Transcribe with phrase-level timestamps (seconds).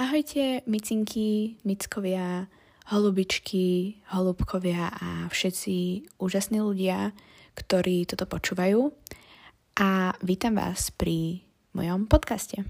[0.00, 2.48] Ahojte, micinky, mickovia,
[2.88, 7.12] holubičky, holubkovia a všetci úžasní ľudia,
[7.52, 8.96] ktorí toto počúvajú.
[9.76, 11.44] A vítam vás pri
[11.76, 12.64] mojom podcaste.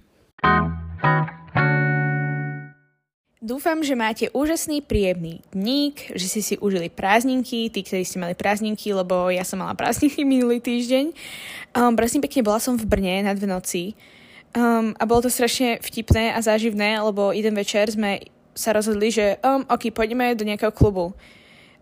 [3.39, 8.35] Dúfam, že máte úžasný, príjemný dník, že si si užili prázdninky, tí, ktorí ste mali
[8.35, 11.15] prázdninky, lebo ja som mala prázdninky minulý týždeň.
[11.79, 13.95] Um, prosím pekne, bola som v Brne na dve noci
[14.51, 18.19] Um, a bolo to strašne vtipné a záživné, lebo jeden večer sme
[18.51, 21.15] sa rozhodli, že um, ok, pôjdeme do nejakého klubu.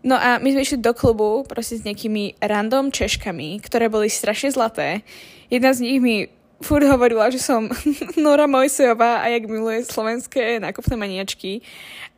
[0.05, 4.53] No a my sme išli do klubu proste s nejakými random češkami, ktoré boli strašne
[4.53, 5.01] zlaté.
[5.49, 6.29] Jedna z nich mi
[6.61, 7.73] furt hovorila, že som
[8.21, 11.65] Nora Mojsejová a jak miluje slovenské nákupné maniačky.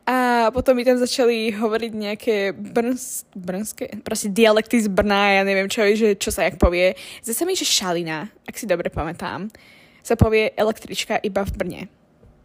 [0.04, 5.70] A potom mi tam začali hovoriť nejaké brns, brnské, proste dialekty z Brna, ja neviem
[5.70, 6.98] čo, že čo sa jak povie.
[7.22, 9.48] Zase mi, že šalina, ak si dobre pamätám
[10.02, 11.82] sa povie električka iba v Brne.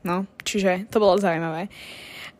[0.05, 1.67] No, čiže to bolo zaujímavé.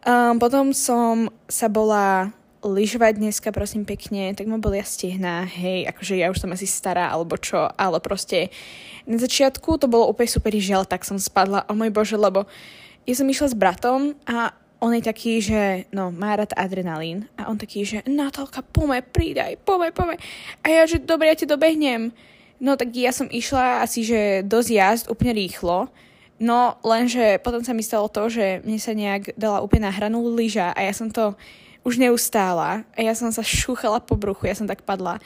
[0.08, 2.32] Um, potom som sa bola
[2.64, 7.12] lyžovať dneska, prosím pekne, tak ma boli stehná, hej, akože ja už som asi stará
[7.12, 8.50] alebo čo, ale proste
[9.06, 12.50] na začiatku to bolo úplne super žel, tak som spadla, o môj bože, lebo
[13.08, 17.50] ja som išla s bratom a on je taký, že no, má rád adrenalín a
[17.50, 20.22] on taký, že Natálka, pome, pridaj, pome, pome.
[20.62, 22.14] A ja, že dobre, ja ti dobehnem.
[22.58, 25.94] No tak ja som išla asi, že dosť jazd úplne rýchlo,
[26.42, 30.26] no lenže potom sa mi stalo to, že mne sa nejak dala úplne na hranu
[30.34, 31.38] lyža a ja som to
[31.86, 35.22] už neustála a ja som sa šúchala po bruchu, ja som tak padla.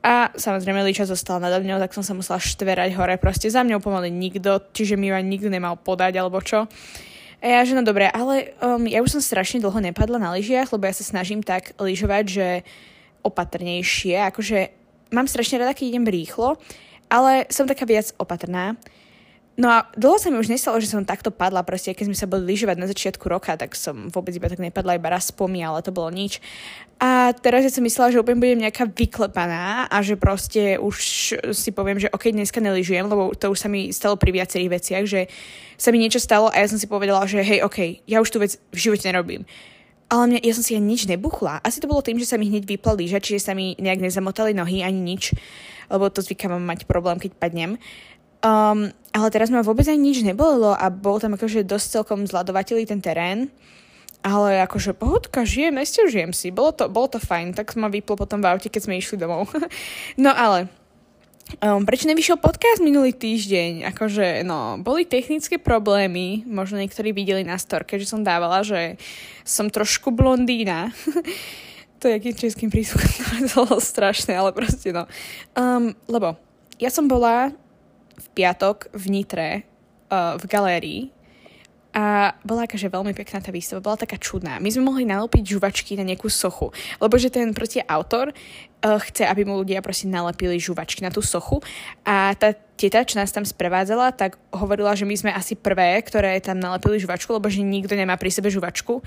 [0.00, 3.20] A samozrejme lyža zostala nado mňou, tak som sa musela štverať hore.
[3.20, 6.64] Proste za mňou pomaly nikto, čiže mi ma nikto nemal podať alebo čo.
[7.40, 10.72] A ja, že no dobre, ale um, ja už som strašne dlho nepadla na lyžiach,
[10.72, 12.48] lebo ja sa snažím tak lyžovať, že
[13.20, 14.79] opatrnejšie, akože
[15.10, 16.56] mám strašne rada, keď idem rýchlo,
[17.10, 18.78] ale som taká viac opatrná.
[19.60, 22.24] No a dlho sa mi už nestalo, že som takto padla, proste keď sme sa
[22.24, 25.84] boli lyžovať na začiatku roka, tak som vôbec iba tak nepadla, iba raz pomi, ale
[25.84, 26.40] to bolo nič.
[26.96, 30.96] A teraz ja som myslela, že úplne budem nejaká vyklepaná a že proste už
[31.52, 35.04] si poviem, že ok, dneska nelyžujem, lebo to už sa mi stalo pri viacerých veciach,
[35.04, 35.28] že
[35.76, 38.40] sa mi niečo stalo a ja som si povedala, že hej, ok, ja už tú
[38.40, 39.44] vec v živote nerobím
[40.10, 41.62] ale mňa, ja som si ani nič nebuchla.
[41.62, 44.50] Asi to bolo tým, že sa mi hneď vypla lyža, čiže sa mi nejak nezamotali
[44.58, 45.38] nohy ani nič,
[45.86, 47.78] lebo to zvykám mať problém, keď padnem.
[48.42, 52.90] Um, ale teraz ma vôbec ani nič nebolilo a bol tam akože dosť celkom zladovateľý
[52.90, 53.54] ten terén.
[54.20, 56.52] Ale akože pohodka, žijem, nestiažujem si.
[56.52, 59.48] Bolo to, bolo to fajn, tak ma vyplo potom v aute, keď sme išli domov.
[60.20, 60.68] no ale
[61.58, 63.90] Um, prečo nevyšiel podcast minulý týždeň?
[63.90, 68.94] Akože, no, boli technické problémy, možno niektorí videli na storke, že som dávala, že
[69.42, 70.94] som trošku blondína.
[71.98, 73.10] to je akým českým prísluchom,
[73.50, 75.10] to bolo strašné, ale proste no.
[75.58, 76.38] Um, lebo
[76.78, 77.50] ja som bola
[78.14, 79.50] v piatok v Nitre
[80.06, 81.02] uh, v galérii
[81.90, 84.62] a bola akože veľmi pekná tá výstava, bola taká čudná.
[84.62, 86.70] My sme mohli nalopiť žuvačky na nejakú sochu,
[87.02, 88.30] lebo že ten proste autor
[88.80, 91.60] chce, aby mu ľudia proste nalepili žuvačky na tú sochu
[92.04, 96.40] a tá teta, čo nás tam sprevádzala, tak hovorila, že my sme asi prvé, ktoré
[96.40, 99.04] tam nalepili žuvačku, lebo že nikto nemá pri sebe žuvačku.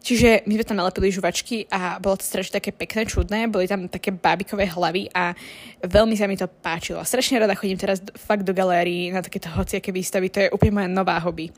[0.00, 3.84] Čiže my sme tam nalepili žuvačky a bolo to strašne také pekné, čudné, boli tam
[3.84, 5.36] také bábikové hlavy a
[5.84, 7.04] veľmi sa mi to páčilo.
[7.04, 10.88] Strašne rada chodím teraz fakt do galérií na takéto hociaké výstavy, to je úplne moja
[10.88, 11.52] nová hobby.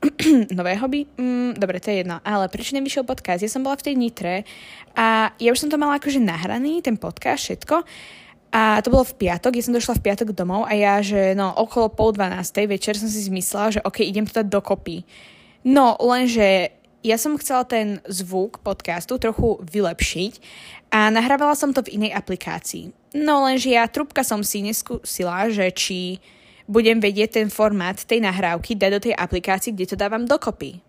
[0.58, 1.08] Nové hobby?
[1.16, 2.20] Mm, dobre, to je jedno.
[2.20, 3.40] Ale prečo nevyšiel podcast?
[3.40, 4.34] Ja som bola v tej Nitre
[4.92, 7.80] a ja už som to mala akože nahraný, ten podcast, všetko.
[8.52, 11.48] A to bolo v piatok, ja som došla v piatok domov a ja, že no
[11.48, 15.04] okolo pol dvanástej večer som si zmyslela, že ok, idem to dať dokopy.
[15.66, 16.76] No, lenže
[17.06, 20.32] ja som chcela ten zvuk podcastu trochu vylepšiť
[20.90, 22.90] a nahrávala som to v inej aplikácii.
[23.14, 26.18] No lenže ja trúbka som si neskúsila, že či
[26.66, 30.82] budem vedieť ten formát tej nahrávky dať do tej aplikácii, kde to dávam dokopy.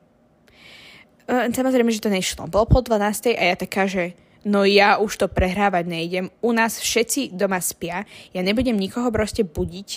[1.30, 2.50] E, samozrejme, že to nešlo.
[2.50, 3.38] Bolo po 12.
[3.38, 6.26] a ja taká, že no ja už to prehrávať nejdem.
[6.42, 8.10] U nás všetci doma spia.
[8.34, 9.90] Ja nebudem nikoho proste budiť.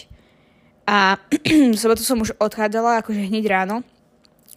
[0.85, 1.17] A
[1.81, 3.81] sobotu som už odchádzala akože hneď ráno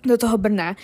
[0.03, 0.75] do toho Brna.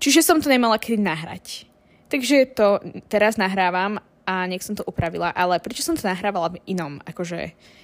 [0.00, 1.68] Čiže som to nemala kedy nahrať.
[2.10, 6.62] Takže to teraz nahrávam a nech som to upravila, ale prečo som to nahrávala v
[6.70, 7.38] inom, akože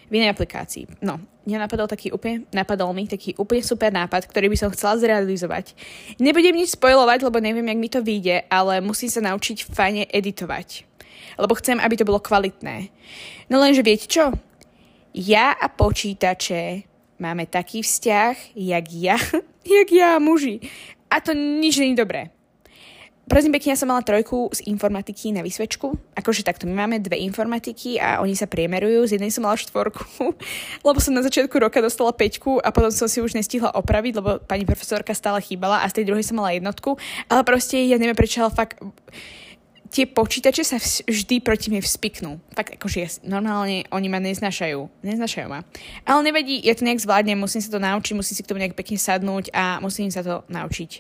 [0.07, 0.99] v inej aplikácii?
[1.03, 4.99] No, mňa napadol taký úplne, napadol mi taký úplne super nápad, ktorý by som chcela
[4.99, 5.75] zrealizovať.
[6.23, 10.87] Nebudem nič spojovať, lebo neviem, jak mi to vyjde, ale musím sa naučiť fajne editovať.
[11.37, 12.89] Lebo chcem, aby to bolo kvalitné.
[13.51, 14.33] No lenže viete čo?
[15.13, 16.87] Ja a počítače
[17.19, 19.19] máme taký vzťah, jak ja,
[19.77, 20.63] jak ja a muži.
[21.11, 22.37] A to nič je dobré.
[23.27, 25.99] Prosím pekne, ja som mala trojku z informatiky na vysvečku.
[26.15, 29.03] Akože takto, my máme dve informatiky a oni sa priemerujú.
[29.03, 30.31] Z jednej som mala štvorku,
[30.87, 34.39] lebo som na začiatku roka dostala peťku a potom som si už nestihla opraviť, lebo
[34.47, 37.03] pani profesorka stále chýbala a z tej druhej som mala jednotku.
[37.27, 38.79] Ale proste ja neviem prečo, fakt
[39.91, 42.39] tie počítače sa vždy proti mne vspiknú.
[42.55, 45.07] Fakt akože normálne oni ma neznašajú.
[45.07, 45.63] Neznašajú ma.
[46.07, 48.79] Ale nevadí, ja to nejak zvládnem, musím sa to naučiť, musím si k tomu nejak
[48.79, 50.91] pekne sadnúť a musím sa to naučiť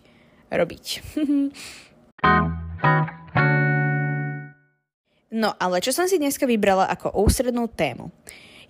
[0.51, 0.85] robiť.
[5.37, 8.09] No ale čo som si dneska vybrala ako ústrednú tému?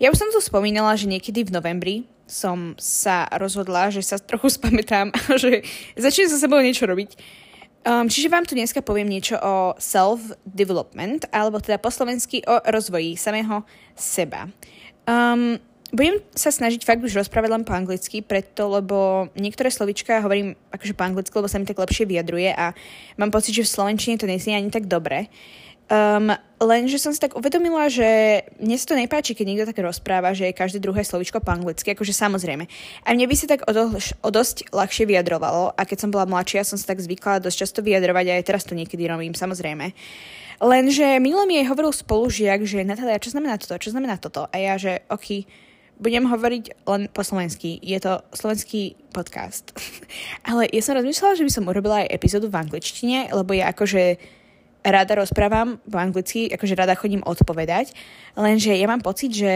[0.03, 1.97] Ja už som tu spomínala, že niekedy v novembri
[2.27, 5.63] som sa rozhodla, že sa trochu spamätám a že
[5.95, 7.15] začnem sa sebou niečo robiť.
[7.87, 13.15] Um, čiže vám tu dneska poviem niečo o self-development, alebo teda po slovensky o rozvoji
[13.15, 13.63] samého
[13.95, 14.51] seba.
[15.07, 15.63] Um,
[15.95, 20.99] budem sa snažiť fakt už rozprávať len po anglicky, preto, lebo niektoré slovička hovorím akože
[20.99, 22.75] po anglicky, lebo sa mi tak lepšie vyjadruje a
[23.23, 25.31] mám pocit, že v slovenčine to neznie ani tak dobre.
[25.87, 30.35] Um, lenže som si tak uvedomila, že mne sa to nepáči, keď niekto tak rozpráva,
[30.35, 32.67] že je každé druhé slovičko po anglicky, akože samozrejme.
[33.07, 36.27] A mne by sa tak o, do, o dosť ľahšie vyjadrovalo a keď som bola
[36.27, 39.95] mladšia, som sa tak zvykla dosť často vyjadrovať a aj teraz to niekedy robím, samozrejme.
[40.59, 44.51] Lenže minule mi aj hovoril spolužiak, že Natália, čo znamená toto, čo znamená toto?
[44.51, 45.47] A ja, že ok,
[46.03, 47.79] budem hovoriť len po slovensky.
[47.79, 49.71] Je to slovenský podcast.
[50.49, 54.19] Ale ja som rozmýšľala, že by som urobila aj epizódu v angličtine, lebo ja akože
[54.87, 57.91] rada rozprávam po anglicky, akože rada chodím odpovedať,
[58.39, 59.55] lenže ja mám pocit, že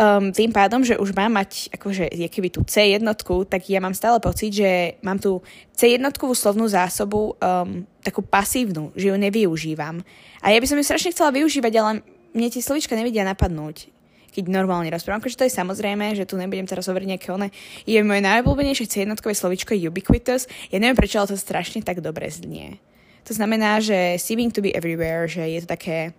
[0.00, 3.92] um, tým pádom, že už mám mať akože keby tú C jednotku, tak ja mám
[3.92, 5.44] stále pocit, že mám tú
[5.76, 10.00] C jednotkovú slovnú zásobu um, takú pasívnu, že ju nevyužívam.
[10.40, 11.90] A ja by som ju strašne chcela využívať, ale
[12.32, 13.92] mne tie slovička nevedia napadnúť
[14.32, 15.20] keď normálne rozprávam.
[15.20, 17.52] Akože to je samozrejme, že tu nebudem teraz hovoriť nejaké one.
[17.84, 20.48] Je moje najobľúbenejšie jednotkové slovičko ubiquitous.
[20.72, 22.80] Ja neviem prečo, ale to strašne tak dobre znie.
[23.26, 26.12] To znamená, že seeming to be everywhere, že je to také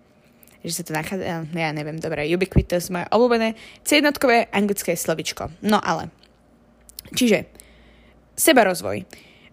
[0.64, 3.52] že sa to nachádza, ja neviem, dobre, ubiquitous, moje obľúbené
[3.84, 5.52] jednotkové anglické slovičko.
[5.60, 6.08] No ale,
[7.12, 7.44] čiže,
[8.32, 9.04] seba rozvoj.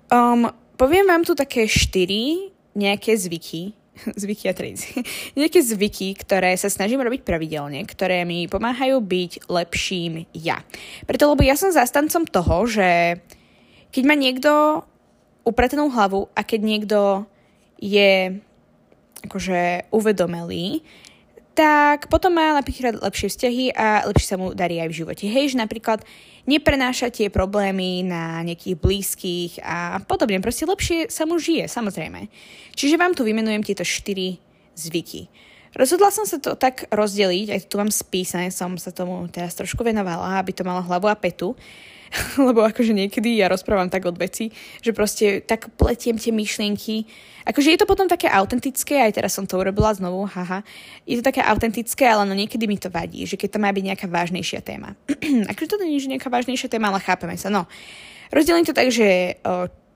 [0.08, 0.48] Um,
[0.80, 3.76] poviem vám tu také štyri nejaké zvyky,
[4.24, 5.04] zvyky a tradici.
[5.40, 10.64] Nejaké zvyky, ktoré sa snažím robiť pravidelne, ktoré mi pomáhajú byť lepším ja.
[11.04, 13.20] Preto, lebo ja som zastancom toho, že
[13.92, 14.82] keď má niekto
[15.44, 16.98] upratenú hlavu a keď niekto
[17.82, 18.38] je
[19.26, 20.86] akože uvedomelý,
[21.52, 25.26] tak potom má napríklad lepšie vzťahy a lepšie sa mu darí aj v živote.
[25.28, 26.00] Hej, že napríklad
[26.48, 30.40] neprenáša tie problémy na nejakých blízkych a podobne.
[30.40, 32.32] Proste lepšie sa mu žije, samozrejme.
[32.72, 34.40] Čiže vám tu vymenujem tieto štyri
[34.80, 35.28] zvyky.
[35.72, 39.88] Rozhodla som sa to tak rozdeliť, aj tu mám spísané, som sa tomu teraz trošku
[39.88, 41.56] venovala, aby to malo hlavu a petu.
[42.48, 44.52] lebo akože niekedy ja rozprávam tak od veci,
[44.84, 47.08] že proste tak pletiem tie myšlienky.
[47.48, 50.62] Akože je to potom také autentické, aj teraz som to urobila znovu, haha.
[51.08, 53.84] Je to také autentické, ale no niekedy mi to vadí, že keď to má byť
[53.96, 54.94] nejaká vážnejšia téma.
[55.52, 57.48] akože to nie je nejaká vážnejšia téma, ale chápeme sa.
[57.48, 57.66] No,
[58.30, 59.40] rozdelím to tak, že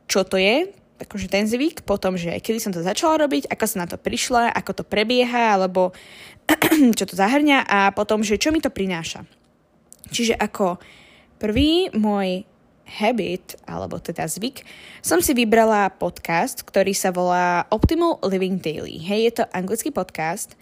[0.07, 3.83] čo to je, akože ten zvyk, potom, že kedy som to začala robiť, ako som
[3.83, 5.91] na to prišla, ako to prebieha, alebo
[6.97, 9.27] čo to zahrňa a potom, že čo mi to prináša.
[10.13, 10.77] Čiže ako
[11.35, 12.47] Prvý môj
[12.87, 14.63] habit, alebo teda zvyk,
[15.03, 19.03] som si vybrala podcast, ktorý sa volá Optimal Living Daily.
[19.03, 20.55] Hej, je to anglický podcast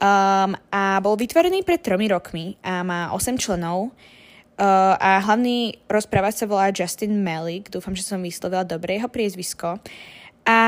[0.00, 3.92] um, a bol vytvorený pred tromi rokmi a má 8 členov
[4.58, 9.80] uh, a hlavný rozprávač sa volá Justin Malik, dúfam, že som vyslovila dobre jeho priezvisko.
[10.46, 10.58] A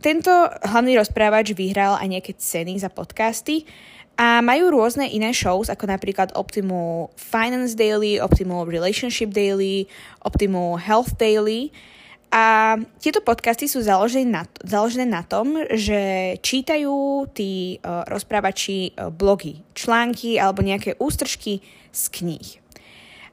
[0.00, 0.32] tento
[0.66, 3.68] hlavný rozprávač vyhral aj nejaké ceny za podcasty
[4.16, 9.88] a majú rôzne iné shows, ako napríklad Optimal Finance Daily, Optimal Relationship Daily,
[10.22, 11.72] Optimal Health Daily.
[12.32, 19.12] A tieto podcasty sú založené na, založené na tom, že čítajú tí uh, rozprávači uh,
[19.12, 21.60] blogy, články alebo nejaké ústržky
[21.92, 22.61] z kníh.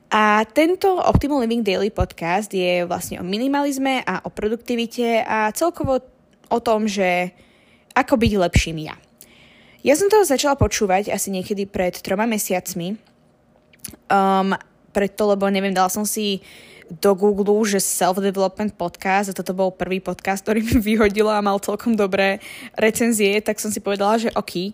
[0.10, 6.01] A tento Optimal Living Daily podcast je vlastne o minimalizme a o produktivite a celkovo
[6.50, 7.30] o tom, že
[7.94, 8.98] ako byť lepším ja.
[9.86, 12.98] Ja som toho začala počúvať asi niekedy pred troma mesiacmi.
[14.10, 14.58] Um,
[14.89, 16.42] preto, lebo neviem, dala som si
[16.89, 21.62] do Google, že Self-Development Podcast a toto bol prvý podcast, ktorý mi vyhodila a mal
[21.62, 22.42] celkom dobré
[22.74, 24.74] recenzie, tak som si povedala, že OK.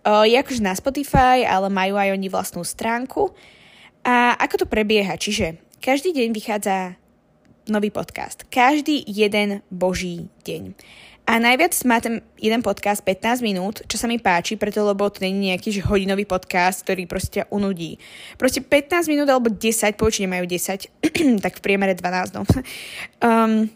[0.00, 3.28] Uh, je akože na Spotify, ale majú aj oni vlastnú stránku.
[4.04, 5.16] A ako to prebieha?
[5.16, 7.00] Čiže každý deň vychádza
[7.68, 8.48] nový podcast.
[8.48, 10.74] Každý jeden boží deň.
[11.30, 15.22] A najviac má ten jeden podcast 15 minút, čo sa mi páči, preto lebo to
[15.22, 18.02] je nejaký že hodinový podcast, ktorý proste unudí.
[18.34, 20.90] Proste 15 minút alebo 10, počne majú 10,
[21.44, 22.42] tak v priemere 12, no.
[23.22, 23.70] um,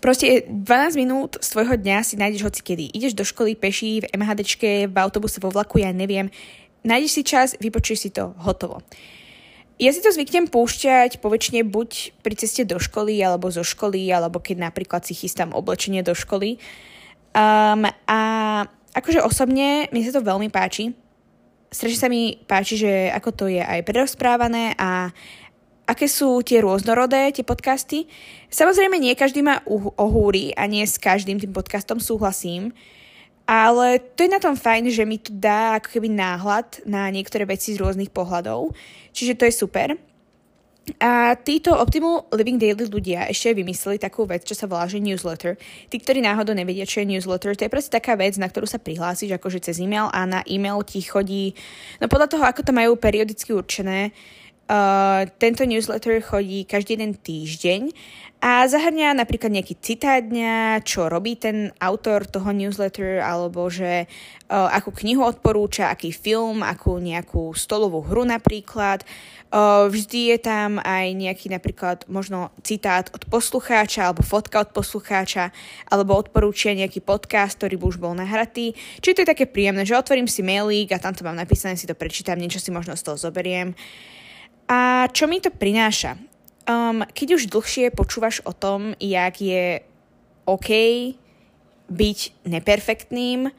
[0.00, 2.92] Proste 12 minút z tvojho dňa si nájdeš hoci kedy.
[2.92, 6.28] Ideš do školy peší, v MHDčke, v autobuse, vo vlaku, ja neviem.
[6.84, 8.84] Nájdeš si čas, vypočuješ si to, hotovo.
[9.80, 14.36] Ja si to zvyknem púšťať poväčšine buď pri ceste do školy, alebo zo školy, alebo
[14.36, 16.60] keď napríklad si chystám oblečenie do školy.
[17.32, 18.20] Um, a
[18.92, 20.92] akože osobne mi sa to veľmi páči.
[21.72, 25.16] Strašne sa mi páči, že ako to je aj prerozprávané a
[25.88, 28.04] aké sú tie rôznorodé, tie podcasty.
[28.52, 29.64] Samozrejme, nie každý ma
[29.96, 32.76] ohúri a nie s každým tým podcastom súhlasím,
[33.50, 37.42] ale to je na tom fajn, že mi to dá ako keby náhľad na niektoré
[37.50, 38.70] veci z rôznych pohľadov,
[39.10, 39.98] čiže to je super.
[41.02, 45.58] A títo Optimal Living Daily ľudia ešte vymysleli takú vec, čo sa volá, že newsletter.
[45.90, 48.78] Tí, ktorí náhodou nevedia, čo je newsletter, to je proste taká vec, na ktorú sa
[48.78, 51.54] prihlásiš akože cez e-mail a na e-mail ti chodí,
[51.98, 54.14] no podľa toho, ako to majú periodicky určené,
[54.70, 57.90] Uh, tento newsletter chodí každý jeden týždeň
[58.40, 64.72] a zahrňa napríklad nejaký citát dňa, čo robí ten autor toho newsletter, alebo že uh,
[64.72, 69.04] akú knihu odporúča, aký film, akú nejakú stolovú hru napríklad.
[69.52, 75.52] Uh, vždy je tam aj nejaký napríklad možno citát od poslucháča, alebo fotka od poslucháča,
[75.92, 78.72] alebo odporúčia nejaký podcast, ktorý by už bol nahratý.
[79.04, 81.84] Čiže to je také príjemné, že otvorím si mailík a tam to mám napísané, si
[81.84, 83.76] to prečítam, niečo si možno z toho zoberiem.
[84.64, 86.29] A čo mi to prináša?
[86.70, 89.82] Um, keď už dlhšie počúvaš o tom, jak je
[90.46, 90.70] OK
[91.90, 93.50] byť neperfektným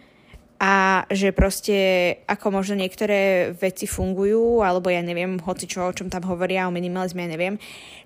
[0.64, 1.76] a že proste
[2.24, 6.72] ako možno niektoré veci fungujú, alebo ja neviem, hoci čo, o čom tam hovoria, o
[6.72, 7.60] minimalizme, ja neviem,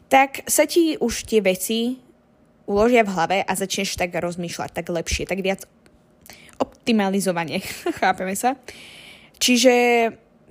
[0.09, 2.01] tak sa ti už tie veci
[2.65, 5.69] uložia v hlave a začneš tak rozmýšľať, tak lepšie, tak viac
[6.57, 7.61] optimalizovanie,
[8.01, 8.57] chápeme sa.
[9.37, 9.73] Čiže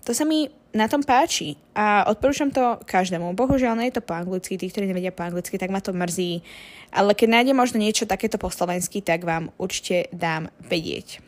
[0.07, 3.39] to sa mi na tom páči a odporúčam to každému.
[3.39, 6.43] Bohužiaľ, nie je to po anglicky, tí, ktorí nevedia po anglicky, tak ma to mrzí.
[6.91, 11.23] Ale keď nájdem možno niečo takéto po slovensky, tak vám určite dám vedieť.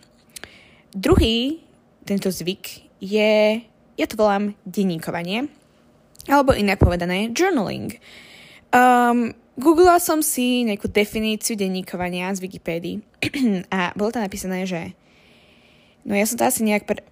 [0.90, 1.62] Druhý
[2.02, 3.62] tento zvyk je,
[3.94, 5.46] ja to volám denníkovanie,
[6.26, 7.98] alebo inak povedané journaling.
[8.74, 12.96] Um, googlila som si nejakú definíciu denníkovania z Wikipédii
[13.74, 14.92] a bolo tam napísané, že
[16.02, 17.02] no ja som to asi nejak pre,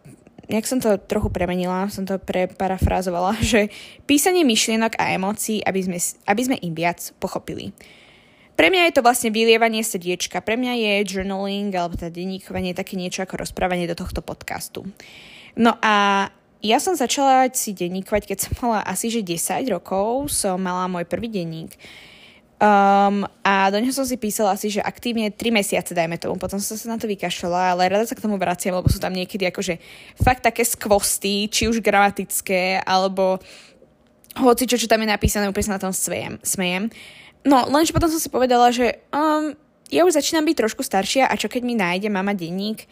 [0.49, 3.73] jak som to trochu premenila, som to preparafrázovala, že
[4.05, 5.99] písanie myšlienok a emócií, aby sme,
[6.29, 7.73] aby sme im viac pochopili.
[8.55, 12.95] Pre mňa je to vlastne vylievanie srdiečka, pre mňa je journaling alebo teda denníkovanie také
[12.95, 14.87] niečo ako rozprávanie do tohto podcastu.
[15.59, 16.31] No a
[16.63, 21.03] ja som začala si denníkovať, keď som mala asi že 10 rokov, som mala môj
[21.05, 21.75] prvý denník.
[22.55, 26.39] Um, a do neho som si písala asi, že aktívne 3 mesiace, dajme tomu.
[26.39, 29.11] Potom som sa na to vykašľala, ale rada sa k tomu vraciam, lebo sú tam
[29.11, 29.75] niekedy akože
[30.23, 33.43] fakt také skvosty, či už gramatické, alebo
[34.39, 36.39] hoci čo, čo tam je napísané, úplne sa na tom smejem.
[36.47, 36.91] smejem.
[37.43, 39.53] No, lenže potom som si povedala, že um,
[39.91, 42.87] ja už začínam byť trošku staršia a čo keď mi nájde mama denník.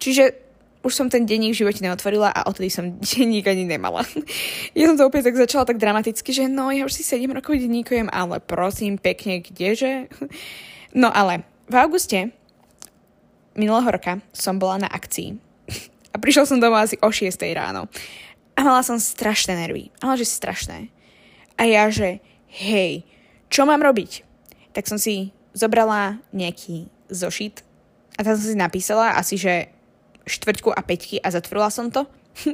[0.00, 0.49] Čiže
[0.80, 4.04] už som ten denník v živote neotvorila a odtedy som denník ani nemala.
[4.76, 7.60] ja som to opäť tak začala tak dramaticky, že no, ja už si 7 rokov
[7.60, 10.08] denníkujem, ale prosím, pekne, kdeže?
[10.96, 12.32] no ale v auguste
[13.54, 15.36] minulého roka som bola na akcii
[16.10, 17.86] a prišla som domov asi o 6 ráno.
[18.58, 20.90] A mala som strašné nervy, ale že strašné.
[21.56, 22.20] A ja, že
[22.50, 23.06] hej,
[23.48, 24.26] čo mám robiť?
[24.74, 27.62] Tak som si zobrala nejaký zošit
[28.18, 29.72] a tam som si napísala asi, že
[30.26, 32.06] štvrťku a peťky a zatvorila som to.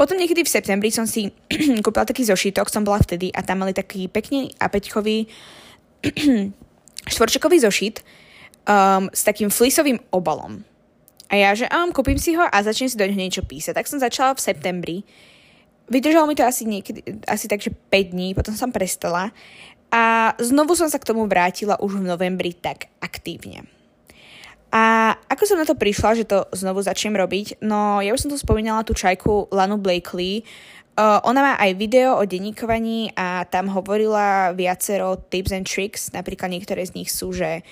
[0.00, 1.32] Potom niekedy v septembri som si
[1.84, 5.26] kúpila taký zošitok, som bola vtedy a tam mali taký pekný a peťkový
[7.12, 8.02] štvorčekový zošit
[8.66, 10.62] um, s takým flisovým obalom.
[11.26, 13.74] A ja, že um, kúpim si ho a začnem si do neho niečo písať.
[13.74, 14.96] Tak som začala v septembri.
[15.90, 19.34] Vydržalo mi to asi niekedy, asi tak, že 5 dní, potom som prestala.
[19.90, 23.66] A znovu som sa k tomu vrátila už v novembri tak aktívne.
[24.76, 27.64] A ako som na to prišla, že to znovu začnem robiť?
[27.64, 30.44] No, ja už som tu spomínala tú čajku Lanu Blakely.
[30.96, 36.12] Uh, ona má aj video o denníkovaní a tam hovorila viacero tips and tricks.
[36.12, 37.64] Napríklad niektoré z nich sú, že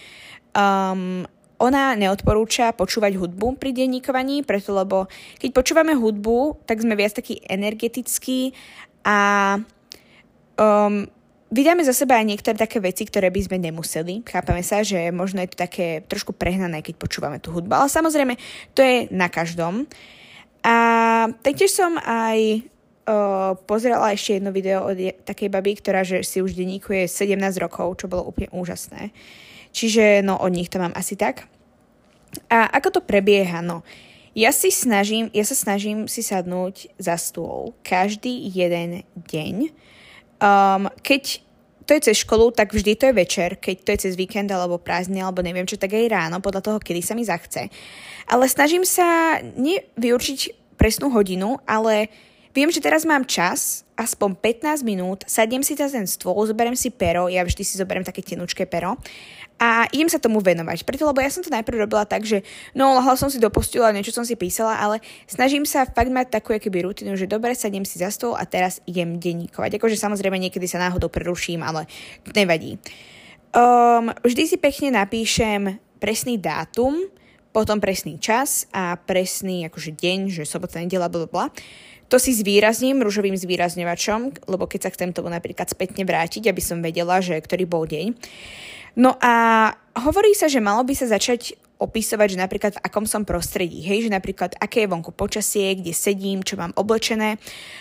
[0.57, 1.29] um,
[1.61, 5.05] ona neodporúča počúvať hudbu pri denníkovaní, preto lebo
[5.37, 8.57] keď počúvame hudbu, tak sme viac takí energetickí
[9.05, 9.61] a
[10.57, 11.05] um,
[11.55, 14.27] Vydáme za seba aj niektoré také veci, ktoré by sme nemuseli.
[14.27, 17.71] Chápame sa, že možno je to také trošku prehnané, keď počúvame tú hudbu.
[17.71, 18.35] Ale samozrejme,
[18.75, 19.87] to je na každom.
[20.67, 20.75] A
[21.47, 26.59] taktiež som aj uh, pozerala ešte jedno video od takej baby, ktorá že si už
[26.59, 29.15] denníkuje 17 rokov, čo bolo úplne úžasné.
[29.71, 31.47] Čiže no od nich to mám asi tak.
[32.51, 33.63] A ako to prebieha?
[33.63, 33.87] No,
[34.35, 39.71] ja si snažím, ja sa snažím si sadnúť za stôl každý jeden deň.
[40.45, 41.41] Um, keď
[41.85, 44.81] to je cez školu, tak vždy to je večer, keď to je cez víkend alebo
[44.81, 47.69] prázdny alebo neviem čo, tak aj ráno, podľa toho, kedy sa mi zachce.
[48.29, 50.41] Ale snažím sa nevyučiť
[50.81, 52.09] presnú hodinu, ale
[52.57, 56.89] viem, že teraz mám čas, aspoň 15 minút, sadnem si za ten stôl, zoberiem si
[56.89, 58.97] pero, ja vždy si zoberiem také tenučké pero
[59.59, 60.83] a idem sa tomu venovať.
[60.83, 62.43] Preto, lebo ja som to najprv robila tak, že
[62.75, 64.99] no, lahla som si do postela, niečo som si písala, ale
[65.31, 68.83] snažím sa fakt mať takú keby rutinu, že dobre, sadnem si za stôl a teraz
[68.85, 69.79] idem denníkovať.
[69.79, 71.87] Akože samozrejme niekedy sa náhodou preruším, ale
[72.35, 72.83] nevadí.
[73.55, 77.07] Um, vždy si pekne napíšem presný dátum,
[77.55, 81.47] potom presný čas a presný akože deň, že sobota, nedela, bla, bla.
[82.11, 86.83] To si zvýrazním rúžovým zvýrazňovačom, lebo keď sa chcem tomu napríklad spätne vrátiť, aby som
[86.83, 88.13] vedela, že ktorý bol deň.
[88.95, 93.27] No a hovorí sa, že malo by sa začať opisovať, že napríklad v akom som
[93.27, 97.37] prostredí, hej, že napríklad aké je vonku počasie, kde sedím, čo mám oblečené,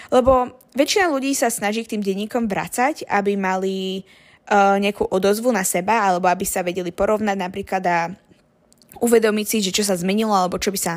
[0.10, 4.02] lebo väčšina ľudí sa snaží k tým denníkom vracať, aby mali
[4.50, 8.00] uh, nejakú odozvu na seba, alebo aby sa vedeli porovnať napríklad a
[8.98, 10.94] uvedomiť si, že čo sa zmenilo, alebo čo by sa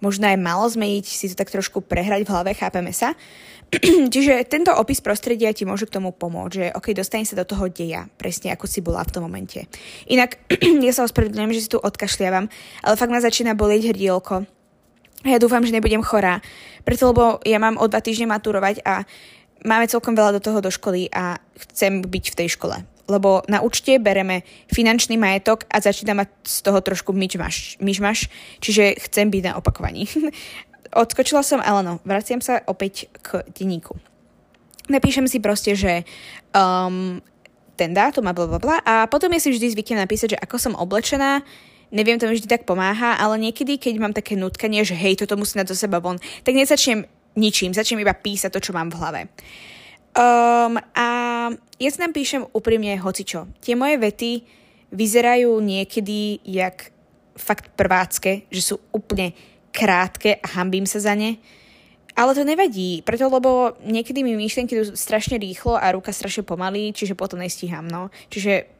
[0.00, 3.16] možno aj malo zmeniť, si to tak trošku prehrať v hlave, chápeme sa.
[4.14, 7.66] Čiže tento opis prostredia ti môže k tomu pomôcť, že ok, dostane sa do toho
[7.66, 9.66] deja, presne ako si bola v tom momente.
[10.06, 10.38] Inak,
[10.86, 12.46] ja sa ospravedlňujem, že si tu odkašliavam,
[12.82, 14.46] ale fakt ma začína bolieť hrdílko.
[15.26, 16.38] Ja dúfam, že nebudem chorá,
[16.86, 19.02] preto lebo ja mám o dva týždne maturovať a
[19.66, 22.76] máme celkom veľa do toho do školy a chcem byť v tej škole.
[23.06, 28.26] Lebo na účte bereme finančný majetok a začína mať z toho trošku myšmaš, myšmaš
[28.58, 30.10] čiže chcem byť na opakovaní.
[30.92, 33.96] odskočila som, ale no, vraciam sa opäť k denníku.
[34.86, 36.06] Napíšem si proste, že
[36.54, 37.18] um,
[37.74, 40.78] ten dátum a bla, bla, a potom ja si vždy zvyknem napísať, že ako som
[40.78, 41.42] oblečená,
[41.90, 45.34] neviem, to mi vždy tak pomáha, ale niekedy, keď mám také nutkanie, že hej, toto
[45.34, 47.04] musí dať do seba von, tak nezačnem
[47.36, 49.20] ničím, začnem iba písať to, čo mám v hlave.
[50.16, 51.06] Um, a
[51.76, 53.52] ja si tam píšem úprimne hocičo.
[53.60, 54.32] Tie moje vety
[54.88, 56.88] vyzerajú niekedy jak
[57.36, 59.36] fakt prvácké, že sú úplne
[59.76, 61.36] krátke a hambím sa za ne.
[62.16, 66.96] Ale to nevadí, preto lebo niekedy mi myšlienky idú strašne rýchlo a ruka strašne pomalý,
[66.96, 68.08] čiže potom nestíham, no.
[68.32, 68.72] Čiže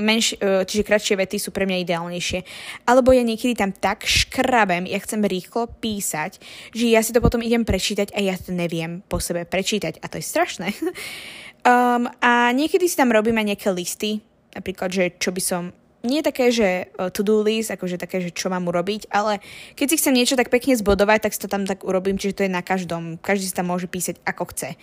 [0.00, 2.40] menš, e, čiže kratšie vety sú pre mňa ideálnejšie.
[2.88, 6.40] Alebo ja niekedy tam tak škrabem, ja chcem rýchlo písať,
[6.72, 10.06] že ja si to potom idem prečítať a ja to neviem po sebe prečítať a
[10.08, 10.72] to je strašné.
[11.68, 16.54] um, a niekedy si tam robíme nejaké listy, napríklad, že čo by som nie také,
[16.54, 19.42] že to-do list, akože také, že čo mám urobiť, ale
[19.74, 22.44] keď si chcem niečo tak pekne zbodovať, tak si to tam tak urobím, čiže to
[22.46, 23.18] je na každom.
[23.18, 24.78] Každý si tam môže písať ako chce.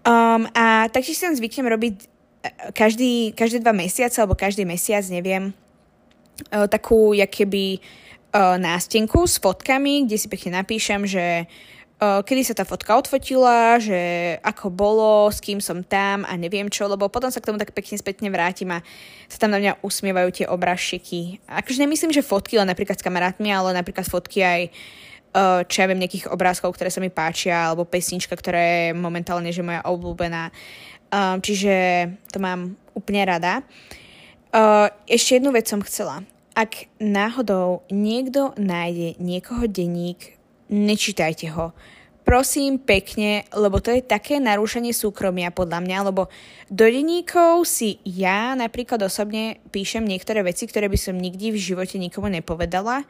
[0.00, 2.06] Um, a taktiež si tam zvyknem robiť e,
[2.72, 7.84] každý, každé dva mesiace, alebo každý mesiac, neviem, uh, takú, keby
[8.32, 11.44] uh, nástenku s fotkami, kde si pekne napíšem, že
[12.00, 16.88] kedy sa tá fotka odfotila, že ako bolo, s kým som tam a neviem čo,
[16.88, 18.80] lebo potom sa k tomu tak pekne spätne vrátim a
[19.28, 21.44] sa tam na mňa usmievajú tie obrázky.
[21.44, 24.62] Akože nemyslím, že fotky len napríklad s kamarátmi, ale napríklad fotky aj
[25.70, 29.62] čo ja viem, nejakých obrázkov, ktoré sa mi páčia, alebo pesnička, ktorá je momentálne, že
[29.62, 30.50] moja obľúbená.
[31.38, 31.74] čiže
[32.34, 33.62] to mám úplne rada.
[35.06, 36.26] ešte jednu vec som chcela.
[36.58, 40.39] Ak náhodou niekto nájde niekoho denník
[40.70, 41.74] nečítajte ho.
[42.22, 46.30] Prosím pekne, lebo to je také narúšanie súkromia podľa mňa, lebo
[46.70, 51.98] do denníkov si ja napríklad osobne píšem niektoré veci, ktoré by som nikdy v živote
[51.98, 53.02] nikomu nepovedala.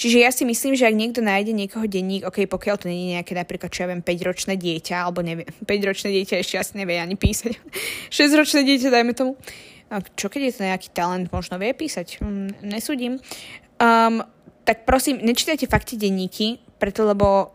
[0.00, 3.12] Čiže ja si myslím, že ak niekto nájde niekoho denník, ok, pokiaľ to nie je
[3.20, 7.20] nejaké napríklad, čo ja viem, 5-ročné dieťa, alebo neviem, 5-ročné dieťa ešte asi nevie ani
[7.20, 7.56] písať.
[8.12, 9.36] 6-ročné dieťa, dajme tomu.
[9.92, 12.22] A čo keď je to nejaký talent, možno vie písať?
[12.24, 13.20] Hm, nesúdim.
[13.76, 14.24] Um,
[14.64, 17.52] tak prosím, nečítajte fakty denníky, preto lebo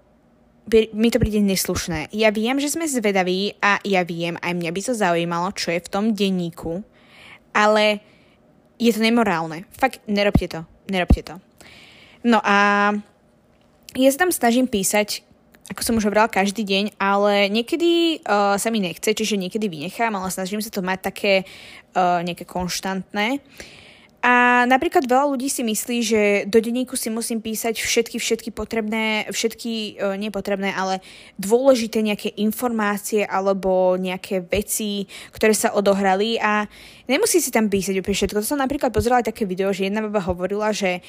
[0.93, 2.09] mi to príde neslušné.
[2.13, 5.81] Ja viem, že sme zvedaví a ja viem, aj mňa by to zaujímalo, čo je
[5.81, 6.81] v tom denníku,
[7.53, 8.01] ale
[8.81, 9.69] je to nemorálne.
[9.77, 10.61] Fakt, nerobte to.
[10.89, 11.37] Nerobte to.
[12.25, 12.91] No a
[13.93, 15.21] ja sa tam snažím písať,
[15.69, 20.17] ako som už hovorila, každý deň, ale niekedy uh, sa mi nechce, čiže niekedy vynechám,
[20.17, 21.33] ale snažím sa to mať také
[21.93, 23.37] uh, nejaké konštantné.
[23.37, 23.84] Uh,
[24.25, 29.29] a napríklad veľa ľudí si myslí, že do denníku si musím písať všetky, všetky potrebné,
[29.29, 30.97] všetky, e, nepotrebné, ale
[31.37, 36.65] dôležité nejaké informácie alebo nejaké veci, ktoré sa odohrali a
[37.05, 38.41] nemusí si tam písať úplne všetko.
[38.41, 41.05] To som napríklad pozerala také video, že jedna baba hovorila, že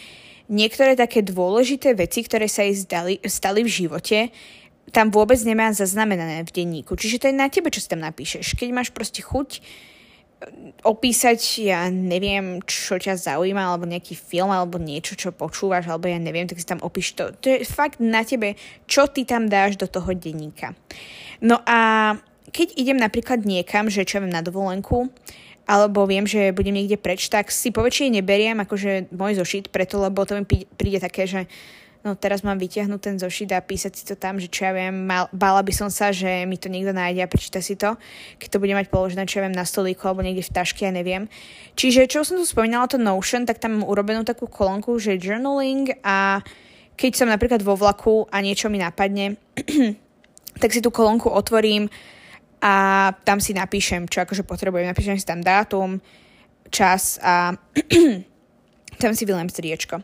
[0.53, 4.29] niektoré také dôležité veci, ktoré sa jej zdali, stali v živote,
[4.93, 6.93] tam vôbec nemá zaznamenané v denníku.
[7.01, 8.61] Čiže to je na tebe, čo si tam napíšeš.
[8.61, 9.65] Keď máš proste chuť
[10.85, 16.21] opísať, ja neviem, čo ťa zaujíma, alebo nejaký film, alebo niečo, čo počúvaš, alebo ja
[16.21, 17.33] neviem, tak si tam opíš to.
[17.41, 20.77] To je fakt na tebe, čo ty tam dáš do toho denníka.
[21.41, 22.13] No a
[22.53, 25.09] keď idem napríklad niekam, že čo viem na dovolenku,
[25.67, 30.23] alebo viem, že budem niekde preč, tak si poväčšine neberiem akože môj zošit, preto lebo
[30.23, 31.51] to mi príde také, že
[32.07, 34.95] no teraz mám vytiahnuť ten zošit a písať si to tam, že čo ja viem,
[34.95, 37.99] mal, bála by som sa, že mi to niekto nájde a prečíta si to,
[38.39, 40.95] keď to bude mať položené, čo ja viem, na stolíku alebo niekde v taške, ja
[40.95, 41.27] neviem.
[41.75, 45.99] Čiže čo som tu spomínala, to Notion, tak tam mám urobenú takú kolónku, že journaling
[46.07, 46.47] a
[46.95, 49.35] keď som napríklad vo vlaku a niečo mi napadne,
[50.63, 51.91] tak si tú kolónku otvorím
[52.63, 54.89] a tam si napíšem, čo akože potrebujem.
[54.89, 56.01] Napíšem si tam dátum,
[56.71, 57.53] čas a
[59.03, 60.01] tam si vylem striečko.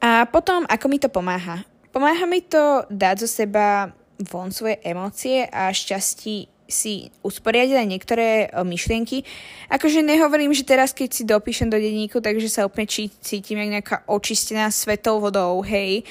[0.00, 1.60] A potom, ako mi to pomáha?
[1.92, 8.28] Pomáha mi to dať zo seba von svoje emócie a šťastí si usporiadiť aj niektoré
[8.54, 9.26] o, myšlienky.
[9.68, 13.74] Akože nehovorím, že teraz, keď si dopíšem do denníku, takže sa úplne cí, cítim jak
[13.74, 16.06] nejaká očistená svetou vodou, hej.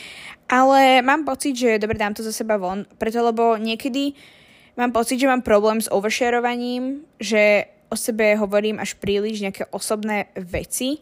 [0.51, 4.13] Ale mám pocit, že dobre, dám to zo seba von, preto lebo niekedy
[4.75, 10.29] mám pocit, že mám problém s oversharovaním, že o sebe hovorím až príliš nejaké osobné
[10.37, 11.01] veci.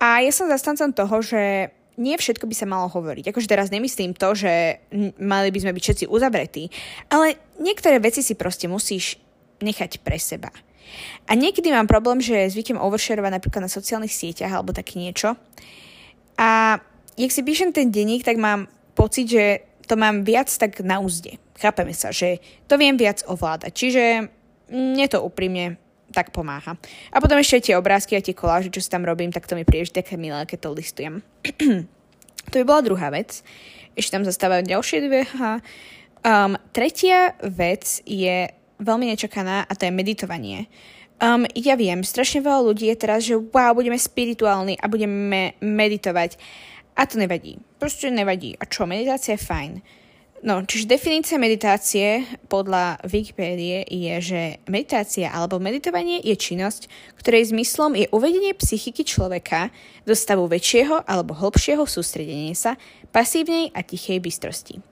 [0.00, 3.30] A ja som zastancom toho, že nie všetko by sa malo hovoriť.
[3.30, 4.82] Akože teraz nemyslím to, že
[5.18, 6.70] mali by sme byť všetci uzavretí,
[7.10, 9.18] ale niektoré veci si proste musíš
[9.62, 10.50] nechať pre seba.
[11.26, 15.34] A niekedy mám problém, že zvyknem oversharovať napríklad na sociálnych sieťach alebo také niečo.
[16.36, 16.78] A
[17.16, 19.44] jak si píšem ten denník, tak mám pocit, že
[19.86, 21.38] to mám viac tak na úzde.
[21.56, 23.72] Chápeme sa, že to viem viac ovládať.
[23.72, 24.04] Čiže
[24.74, 25.78] mne to úprimne
[26.14, 26.78] tak pomáha.
[27.10, 29.66] A potom ešte tie obrázky a tie koláže, čo si tam robím, tak to mi
[29.66, 31.14] príde také milé, keď to listujem.
[32.50, 33.42] to by bola druhá vec.
[33.98, 35.26] Ešte tam zastávajú ďalšie dve.
[36.24, 38.48] Um, tretia vec je
[38.80, 40.70] veľmi nečakaná a to je meditovanie.
[41.22, 46.36] Um, ja viem, strašne veľa ľudí je teraz, že wow, budeme spirituálni a budeme meditovať.
[46.94, 47.58] A to nevadí.
[47.78, 48.54] Proste nevadí.
[48.58, 49.72] A čo, meditácia je fajn.
[50.44, 52.20] No, čiže definícia meditácie
[52.52, 56.84] podľa Wikipédie je, že meditácia alebo meditovanie je činnosť,
[57.16, 59.72] ktorej zmyslom je uvedenie psychiky človeka
[60.04, 62.76] do stavu väčšieho alebo hlbšieho sústredenia sa,
[63.08, 64.84] pasívnej a tichej bystrosti.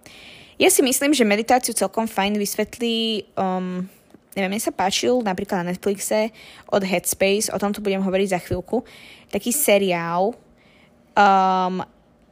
[0.57, 3.85] Ja si myslím, že meditáciu celkom fajn vysvetlí, um,
[4.33, 6.33] neviem, mne sa páčil napríklad na Netflixe
[6.73, 8.89] od Headspace, o tomto budem hovoriť za chvíľku,
[9.29, 10.33] taký seriál,
[11.13, 11.85] um,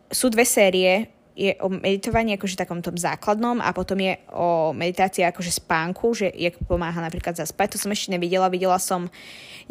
[0.08, 5.24] sú dve série, je o meditovaní akože takom tom základnom a potom je o meditácii
[5.24, 7.72] akože spánku, že jak pomáha napríklad zaspať.
[7.72, 9.08] To som ešte nevidela, videla som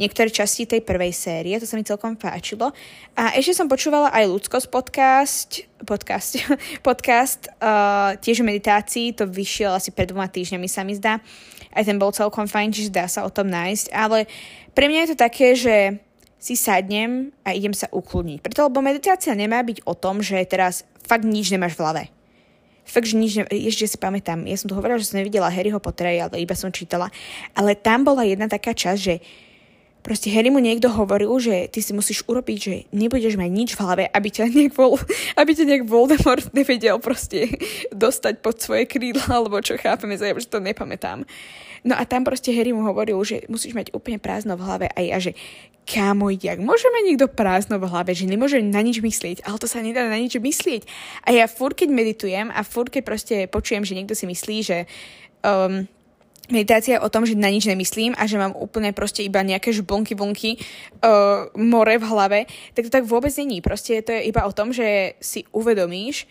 [0.01, 2.73] niektoré časti tej prvej série, to sa mi celkom páčilo.
[3.13, 5.49] A ešte som počúvala aj Ľudskosť podcast,
[5.85, 6.41] podcast,
[6.87, 11.21] podcast uh, tiež o meditácii, to vyšiel asi pred dvoma týždňami sa mi zdá.
[11.69, 14.25] Aj ten bol celkom fajn, čiže dá sa o tom nájsť, ale
[14.73, 16.01] pre mňa je to také, že
[16.39, 18.39] si sadnem a idem sa ukludniť.
[18.39, 22.03] Preto, lebo meditácia nemá byť o tom, že teraz fakt nič nemáš v hlave.
[22.87, 23.45] Fakt, že nič ne...
[23.51, 26.73] Ešte si pamätám, ja som tu hovorila, že som nevidela Harryho Pottera, ale iba som
[26.73, 27.13] čítala.
[27.53, 29.21] Ale tam bola jedna taká časť, že
[30.01, 33.81] proste Harry mu niekto hovoril, že ty si musíš urobiť, že nebudeš mať nič v
[33.85, 34.97] hlave, aby ťa nejak, vol,
[35.41, 37.51] aby ťa nejak Voldemort nevedel proste
[37.93, 41.27] dostať pod svoje krídla, alebo čo chápeme, že to nepamätám.
[41.83, 44.99] No a tam proste Harry mu hovoril, že musíš mať úplne prázdno v hlave a
[44.99, 45.35] ja, že
[45.89, 49.81] kámo, jak môžeme niekto prázdno v hlave, že nemôže na nič myslieť, ale to sa
[49.81, 50.85] nedá na nič myslieť.
[51.25, 54.77] A ja furt, keď meditujem a furt, keď proste počujem, že niekto si myslí, že
[55.41, 55.89] um,
[56.53, 59.73] meditácia je o tom, že na nič nemyslím a že mám úplne proste iba nejaké
[59.73, 60.61] žblnky, vlnky,
[61.01, 62.39] uh, more v hlave,
[62.77, 63.65] tak to tak vôbec není.
[63.65, 66.29] Proste to je iba o tom, že si uvedomíš,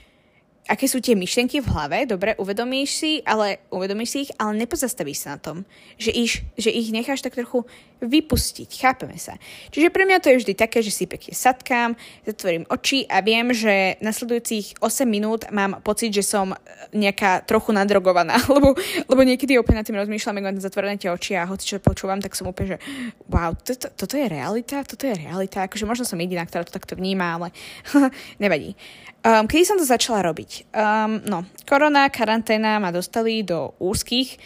[0.68, 5.24] aké sú tie myšlienky v hlave, dobre, uvedomíš si, ale uvedomíš si ich, ale nepozastavíš
[5.24, 5.56] sa na tom,
[5.96, 7.64] že ich, že ich necháš tak trochu
[7.98, 9.34] vypustiť, chápeme sa.
[9.74, 13.50] Čiže pre mňa to je vždy také, že si pekne sadkám, zatvorím oči a viem,
[13.50, 16.54] že nasledujúcich 8 minút mám pocit, že som
[16.92, 18.76] nejaká trochu nadrogovaná, lebo,
[19.08, 22.20] lebo niekedy úplne nad tým rozmýšľam, ako na zatvorené tie oči a hoci čo počúvam,
[22.20, 22.78] tak som úplne, že
[23.26, 26.94] wow, toto, toto je realita, toto je realita, akože možno som jediná, ktorá to takto
[26.94, 27.48] vníma, ale
[28.44, 28.76] nevadí.
[29.18, 30.70] Um, kedy som to začala robiť?
[30.70, 34.38] Um, no, korona, karanténa ma dostali do úzkých,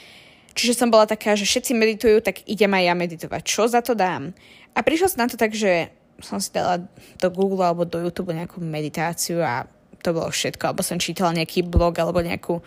[0.57, 3.43] čiže som bola taká, že všetci meditujú, tak idem aj ja meditovať.
[3.45, 4.33] Čo za to dám?
[4.73, 5.93] A prišla som na to tak, že
[6.25, 6.81] som si dala
[7.21, 9.69] do Google alebo do YouTube nejakú meditáciu a
[10.03, 12.59] to bolo všetko, alebo som čítala nejaký blog alebo nejakú,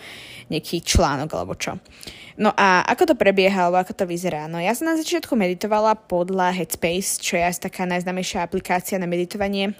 [0.48, 1.76] nejaký článok alebo čo.
[2.40, 4.48] No a ako to prebieha, alebo ako to vyzerá?
[4.48, 9.10] No ja som na začiatku meditovala podľa Headspace, čo je asi taká najznámejšia aplikácia na
[9.10, 9.76] meditovanie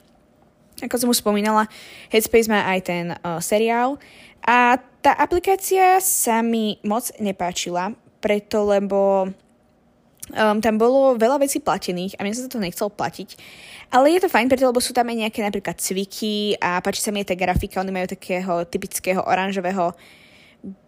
[0.84, 1.72] ako som už spomínala,
[2.12, 3.96] Headspace má aj ten uh, seriál
[4.44, 9.30] a tá aplikácia sa mi moc nepáčila, preto lebo
[10.34, 13.38] um, tam bolo veľa vecí platených a mne sa to nechcel platiť.
[13.94, 17.14] Ale je to fajn, preto lebo sú tam aj nejaké napríklad cviky a páči sa
[17.14, 19.94] mi aj tá grafika, oni majú takého typického oranžového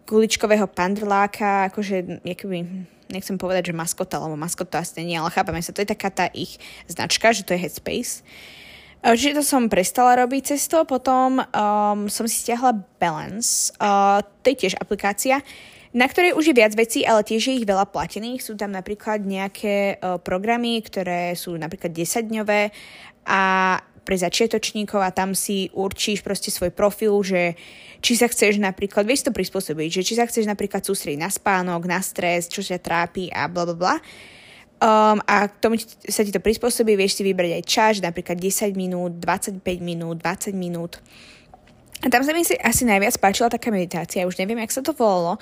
[0.08, 2.66] guličkového pandrláka, akože, jakoby,
[3.06, 6.26] nechcem povedať, že maskota, lebo maskota asi nie, ale chápame sa, to je taká tá
[6.34, 6.58] ich
[6.90, 8.26] značka, že to je Headspace.
[8.98, 14.50] Čiže to som prestala robiť cez to, potom um, som si stiahla Balance, uh, to
[14.50, 15.38] je tiež aplikácia,
[15.94, 18.44] na ktorej už je viac vecí, ale tiež je ich veľa platených.
[18.44, 22.74] Sú tam napríklad nejaké uh, programy, ktoré sú napríklad 10-dňové
[23.24, 23.42] a
[24.08, 27.60] pre začiatočníkov a tam si určíš proste svoj profil, že
[28.00, 31.84] či sa chceš napríklad, vieš to prispôsobiť, že či sa chceš napríklad sústrediť na spánok,
[31.84, 33.94] na stres, čo sa trápi a bla bla bla.
[34.78, 35.74] Um, a k tomu
[36.06, 40.54] sa ti to prispôsobí, vieš si vybrať aj čas, napríklad 10 minút, 25 minút, 20
[40.54, 41.02] minút.
[41.98, 44.94] A tam sa mi si asi najviac páčila taká meditácia, už neviem, jak sa to
[44.94, 45.34] volalo,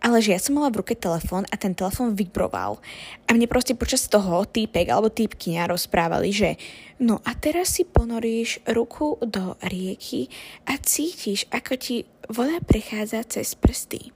[0.00, 2.80] ale že ja som mala v ruke telefón a ten telefón vibroval.
[3.28, 6.56] A mne proste počas toho týpek alebo týpkyňa rozprávali, že
[6.96, 10.32] no a teraz si ponoríš ruku do rieky
[10.64, 14.08] a cítiš, ako ti voda prechádza cez prsty.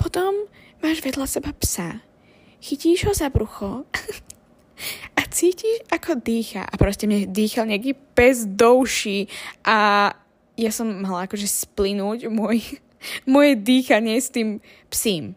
[0.00, 0.48] Potom
[0.80, 2.00] máš vedľa seba psa.
[2.62, 3.82] Chytíš ho za brucho
[5.18, 6.62] a cítiš, ako dýcha.
[6.62, 9.26] A proste mne dýchal nejaký pes do uší
[9.66, 10.10] a
[10.54, 12.62] ja som mala akože splynúť môj,
[13.26, 15.34] moje dýchanie s tým psím.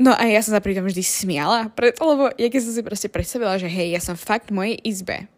[0.00, 2.80] No a ja som sa pri tom vždy smiala, preto, lebo ja keď som si
[2.80, 5.28] proste predstavila, že hej, ja som fakt v mojej izbe.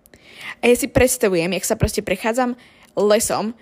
[0.62, 2.54] A ja si predstavujem, jak sa proste prechádzam
[2.94, 3.58] lesom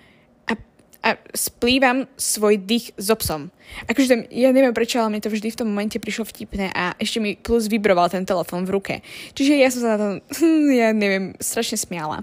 [1.01, 3.49] a, splývam svoj dých so psom.
[3.89, 6.93] Akože tam, ja neviem prečo, ale mi to vždy v tom momente prišlo vtipné a
[7.01, 8.95] ešte mi plus vibroval ten telefon v ruke.
[9.33, 10.07] Čiže ja som sa na to,
[10.81, 12.21] ja neviem, strašne smiala.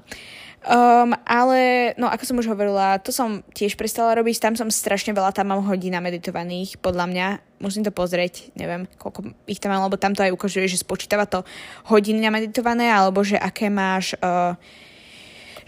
[0.68, 5.14] Um, ale, no ako som už hovorila, to som tiež prestala robiť, tam som strašne
[5.14, 7.26] veľa, tam mám hodín meditovaných, podľa mňa,
[7.62, 11.30] musím to pozrieť, neviem, koľko ich tam mám, lebo tam to aj ukazuje, že spočítava
[11.30, 11.46] to
[11.88, 14.58] hodiny meditované, alebo že aké máš, uh,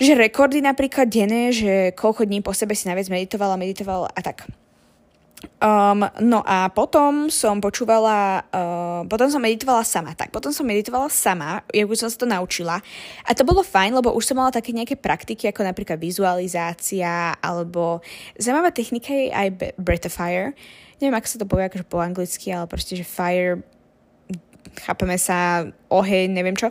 [0.00, 4.48] že rekordy napríklad denné, že koľko dní po sebe si najviac meditovala, meditovala a tak.
[5.60, 10.12] Um, no a potom som počúvala, uh, potom som meditovala sama.
[10.12, 12.80] Tak, potom som meditovala sama, ja už som sa to naučila.
[13.24, 18.04] A to bolo fajn, lebo už som mala také nejaké praktiky, ako napríklad vizualizácia, alebo
[18.36, 19.48] zaujímavá technika je aj
[19.80, 20.52] breath of fire.
[21.00, 23.64] Neviem, ako sa to povie akože po anglicky, ale proste, že fire,
[24.84, 26.68] chápeme sa, oheň, neviem čo.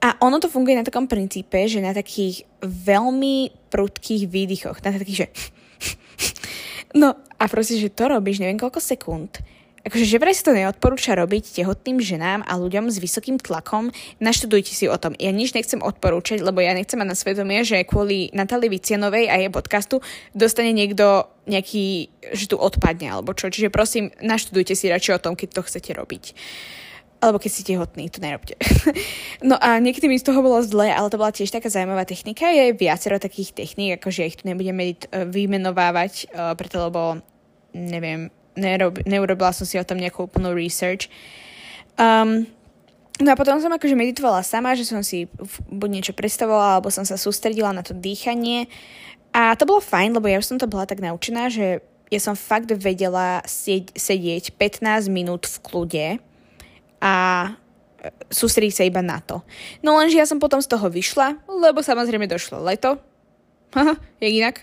[0.00, 5.18] A ono to funguje na takom princípe, že na takých veľmi prudkých výdychoch, na takých,
[5.24, 5.28] že
[7.00, 9.38] No a proste, že to robíš neviem koľko sekúnd.
[9.80, 13.88] Akože že vraj sa to neodporúča robiť tehotným ženám a ľuďom s vysokým tlakom.
[14.20, 15.16] Naštudujte si o tom.
[15.16, 19.40] Ja nič nechcem odporúčať, lebo ja nechcem mať na svedomie, že kvôli Natálii Vicianovej a
[19.40, 20.04] jej podcastu
[20.36, 23.48] dostane niekto nejaký, že tu odpadne alebo čo.
[23.48, 26.24] Čiže prosím, naštudujte si radšej o tom, keď to chcete robiť
[27.20, 28.56] alebo keď ste tehotní, to nerobte.
[29.48, 32.48] no a niekedy mi z toho bolo zle, ale to bola tiež taká zaujímavá technika.
[32.48, 37.20] Je viacero takých techník, akože ich tu nebudem medit- vymenovávať, uh, preto lebo
[37.76, 41.12] neviem, nerob- neurobila som si o tom nejakú úplnú research.
[42.00, 42.48] Um,
[43.20, 45.28] No a potom som akože meditovala sama, že som si
[45.68, 48.64] buď niečo predstavovala, alebo som sa sústredila na to dýchanie.
[49.36, 52.32] A to bolo fajn, lebo ja už som to bola tak naučená, že ja som
[52.32, 56.06] fakt vedela sedieť 15 minút v kľude
[57.00, 57.12] a
[58.00, 59.42] e, sústrediť sa iba na to.
[59.80, 63.00] No lenže ja som potom z toho vyšla, lebo samozrejme došlo leto.
[64.22, 64.56] Jak inak.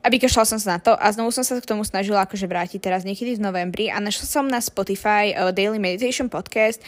[0.00, 2.80] A vykašľala som sa na to a znovu som sa k tomu snažila akože vrátiť
[2.80, 6.80] teraz niekedy v novembri a našla som na Spotify uh, Daily Meditation Podcast.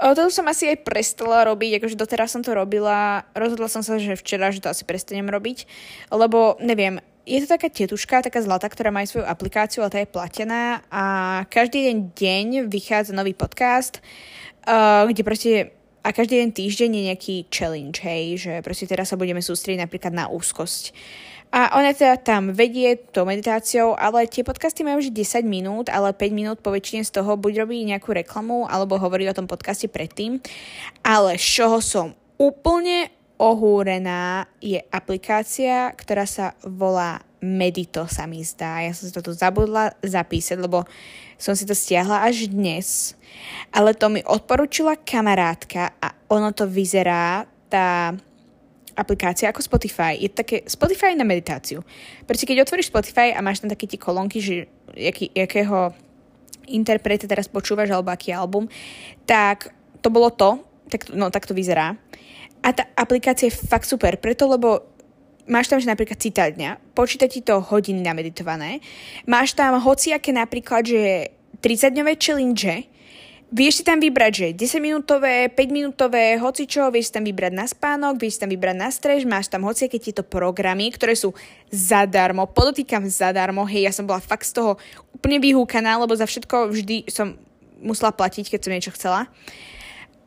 [0.00, 4.00] Uh, to som asi aj prestala robiť, akože doteraz som to robila, rozhodla som sa,
[4.00, 5.68] že včera, že to asi prestanem robiť,
[6.08, 10.08] lebo neviem, je to taká tetuška, taká zlata, ktorá má svoju aplikáciu, ale tá je
[10.08, 11.04] platená a
[11.50, 13.98] každý deň, deň vychádza nový podcast,
[14.70, 15.52] uh, kde proste
[16.06, 20.14] a každý deň týždeň je nejaký challenge, hej, že proste teraz sa budeme sústrediť napríklad
[20.14, 20.94] na úzkosť.
[21.50, 26.14] A ona teda tam vedie tou meditáciou, ale tie podcasty majú už 10 minút, ale
[26.14, 29.90] 5 minút po väčšine z toho buď robí nejakú reklamu, alebo hovorí o tom podcaste
[29.90, 30.38] predtým.
[31.02, 38.80] Ale z čoho som úplne ohúrená je aplikácia, ktorá sa volá Medito sa mi zdá.
[38.82, 40.88] Ja som si to tu zabudla zapísať, lebo
[41.36, 43.12] som si to stiahla až dnes.
[43.70, 48.16] Ale to mi odporúčila kamarátka a ono to vyzerá, tá
[48.96, 50.16] aplikácia ako Spotify.
[50.16, 51.84] Je také Spotify na meditáciu.
[52.24, 55.92] Pretože keď otvoríš Spotify a máš tam také tie kolónky, že jaký, jakého
[56.66, 58.66] interpreta teraz počúvaš alebo aký album,
[59.28, 59.70] tak
[60.00, 61.94] to bolo to, tak, no tak to vyzerá.
[62.66, 64.82] A tá aplikácia je fakt super, preto lebo
[65.46, 68.82] máš tam, že napríklad citát dňa, počíta ti to hodiny nameditované,
[69.30, 71.30] máš tam hociaké napríklad, že
[71.62, 72.90] 30-dňové challenge,
[73.46, 77.54] Vieš si tam vybrať, že 10 minútové, 5 minútové, hoci čo, vieš si tam vybrať
[77.54, 81.30] na spánok, vieš si tam vybrať na strež, máš tam hociaké tieto programy, ktoré sú
[81.70, 84.82] zadarmo, podotýkam zadarmo, hej, ja som bola fakt z toho
[85.14, 87.38] úplne vyhúkaná, lebo za všetko vždy som
[87.78, 89.30] musela platiť, keď som niečo chcela.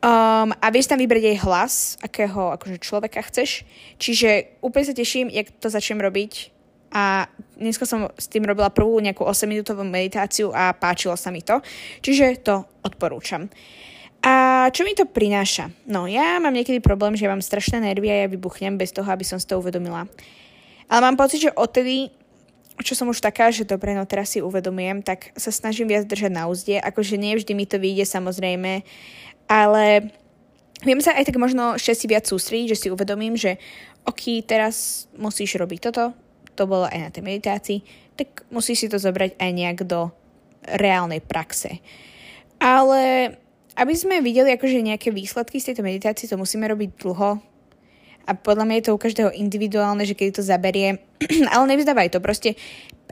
[0.00, 3.68] Um, a vieš tam vybrať aj hlas, akého akože človeka chceš.
[4.00, 6.56] Čiže úplne sa teším, jak to začnem robiť.
[6.90, 7.28] A
[7.60, 11.60] dneska som s tým robila prvú nejakú 8-minútovú meditáciu a páčilo sa mi to.
[12.00, 13.52] Čiže to odporúčam.
[14.24, 15.68] A čo mi to prináša?
[15.84, 19.08] No, ja mám niekedy problém, že ja mám strašné nervy a ja vybuchnem bez toho,
[19.08, 20.08] aby som si to uvedomila.
[20.88, 22.08] Ale mám pocit, že odtedy,
[22.80, 26.32] čo som už taká, že dobre, no teraz si uvedomujem, tak sa snažím viac držať
[26.32, 26.80] na úzde.
[26.80, 28.80] Akože nie vždy mi to vyjde samozrejme,
[29.50, 30.14] ale
[30.86, 33.58] viem sa aj tak možno ešte si viac sústrediť, že si uvedomím, že
[34.06, 36.14] ok, teraz musíš robiť toto,
[36.54, 37.78] to bolo aj na tej meditácii,
[38.14, 40.14] tak musíš si to zobrať aj nejak do
[40.62, 41.82] reálnej praxe.
[42.60, 43.32] Ale
[43.80, 47.40] aby sme videli akože nejaké výsledky z tejto meditácie, to musíme robiť dlho.
[48.28, 51.00] A podľa mňa je to u každého individuálne, že keď to zaberie.
[51.54, 52.60] Ale nevzdávaj to, proste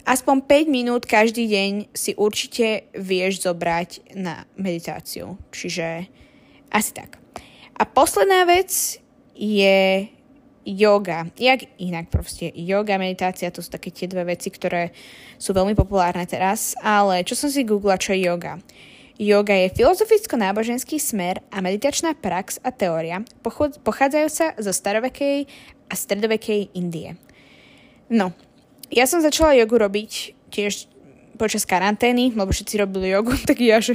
[0.05, 5.40] aspoň 5 minút každý deň si určite vieš zobrať na meditáciu.
[5.48, 6.12] Čiže
[6.73, 7.19] asi tak.
[7.79, 8.99] A posledná vec
[9.39, 10.09] je
[10.69, 11.31] yoga.
[11.39, 12.53] Jak inak proste.
[12.53, 14.93] Yoga, meditácia, to sú také tie dve veci, ktoré
[15.41, 16.77] sú veľmi populárne teraz.
[16.85, 18.61] Ale čo som si googla, čo je yoga?
[19.19, 23.19] Yoga je filozoficko-náboženský smer a meditačná prax a teória
[23.83, 25.51] pochádzajúca zo starovekej
[25.91, 27.19] a stredovekej Indie.
[28.07, 28.31] No,
[28.95, 30.87] ja som začala jogu robiť tiež
[31.38, 33.94] počas karantény, lebo všetci robili jogu, tak ja že,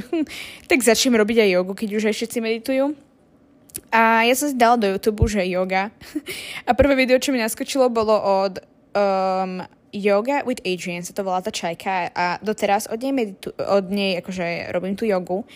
[0.64, 2.96] tak začnem robiť aj jogu, keď už aj všetci meditujú.
[3.92, 5.90] A ja som si dala do YouTube, že yoga.
[6.68, 8.62] A prvé video, čo mi naskočilo, bolo od
[8.94, 13.86] um, Yoga with Adrian sa to volá tá čajka a doteraz od nej, meditu- od
[13.94, 15.46] nej akože robím tú jogu.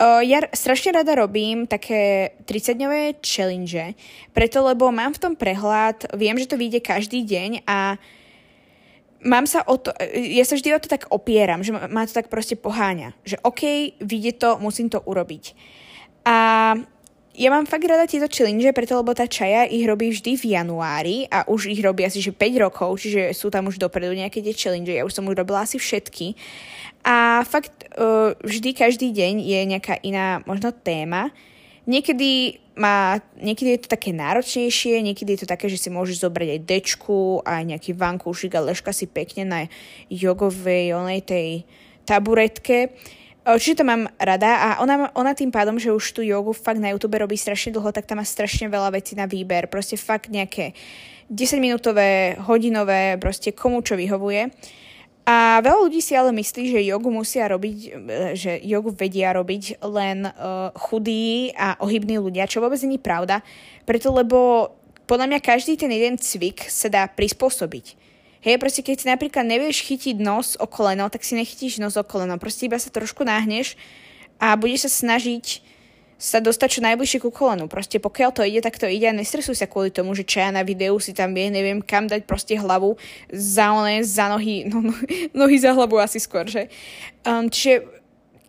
[0.00, 3.96] Uh, ja strašne rada robím také 30-dňové challenge,
[4.36, 8.00] preto lebo mám v tom prehľad, viem, že to vyjde každý deň a
[9.24, 12.32] mám sa o to, ja sa vždy o to tak opieram, že ma to tak
[12.32, 15.52] proste poháňa, že OK, vyjde to, musím to urobiť.
[16.24, 16.36] A
[17.40, 21.16] ja mám fakt rada tieto challenge, preto lebo tá čaja ich robí vždy v januári
[21.30, 24.52] a už ich robí asi že 5 rokov, čiže sú tam už dopredu nejaké tie
[24.52, 26.36] challenge, ja už som už robila asi všetky.
[27.06, 31.32] A fakt uh, vždy každý deň je nejaká iná možno téma.
[31.88, 36.48] Niekedy, má, niekedy je to také náročnejšie, niekedy je to také, že si môžeš zobrať
[36.56, 39.60] aj dečku, aj nejaký vankúšik a ležka si pekne na
[40.12, 41.48] jogovej, onej tej
[42.04, 42.92] taburetke.
[43.40, 46.92] Čiže to mám rada a ona, ona tým pádom, že už tú jogu fakt na
[46.92, 49.64] YouTube robí strašne dlho, tak tam má strašne veľa vecí na výber.
[49.72, 50.76] Proste fakt nejaké
[51.32, 54.52] 10-minútové, hodinové, proste komu čo vyhovuje.
[55.30, 57.78] A veľa ľudí si ale myslí, že jogu musia robiť,
[58.34, 63.46] že jogu vedia robiť len uh, chudí a ohybní ľudia, čo vôbec není pravda,
[63.86, 64.70] preto lebo
[65.06, 67.94] podľa mňa každý ten jeden cvik sa dá prispôsobiť.
[68.42, 72.02] Hej, proste keď si napríklad nevieš chytiť nos o koleno, tak si nechytíš nos o
[72.02, 72.34] koleno.
[72.40, 73.78] Proste iba sa trošku náhneš
[74.40, 75.62] a budeš sa snažiť
[76.20, 77.64] sa dostať čo najbližšie ku kolenu.
[77.64, 80.60] Proste pokiaľ to ide, tak to ide a nestresuj sa kvôli tomu, že čaja na
[80.60, 83.00] videu si tam vie, neviem kam dať proste hlavu
[83.32, 84.94] za one, za nohy, no, no,
[85.32, 86.68] nohy za hlavu asi skôr, že?
[87.24, 87.88] Um, čiže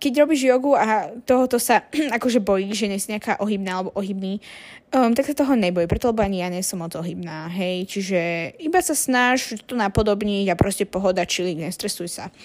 [0.03, 1.87] keď robíš jogu a tohoto sa
[2.19, 4.43] akože bojíš, že nie si nejaká ohybná alebo ohybný,
[4.91, 8.19] um, tak sa toho neboj, preto lebo ani ja nie som moc ohybná, hej, čiže
[8.59, 12.35] iba sa snaž tu napodobniť a proste pohoda, čili nestresuj sa.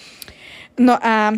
[0.79, 1.35] No a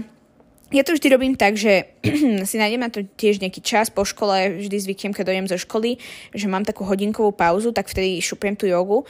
[0.70, 1.90] ja to vždy robím tak, že
[2.50, 5.98] si nájdem na to tiež nejaký čas po škole, vždy zvyknem, keď dojem zo školy,
[6.34, 9.06] že mám takú hodinkovú pauzu, tak vtedy šupiem tú jogu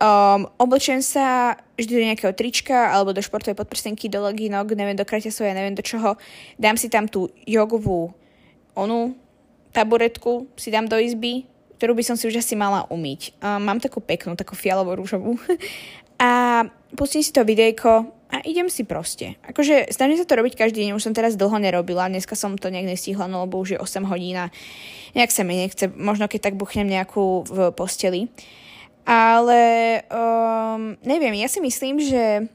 [0.00, 5.04] Um, oblečem sa vždy do nejakého trička alebo do športovej podprstenky, do legínok, neviem, do
[5.04, 6.16] kraťasov, ja neviem do čoho.
[6.56, 8.08] Dám si tam tú jogovú
[8.72, 9.12] onu
[9.76, 11.44] taburetku, si dám do izby,
[11.76, 13.44] ktorú by som si už asi mala umyť.
[13.44, 15.36] Um, mám takú peknú, takú fialovú rúžovú.
[16.16, 16.64] a
[16.96, 19.34] pustím si to videjko a idem si proste.
[19.42, 22.70] Akože snažím sa to robiť každý deň, už som teraz dlho nerobila, dneska som to
[22.70, 24.54] nejak nestihla, no lebo už je 8 hodín a
[25.18, 28.30] nejak sa mi nechce, možno keď tak buchnem nejakú v posteli.
[29.02, 29.60] Ale
[30.06, 32.46] um, neviem, ja si myslím, že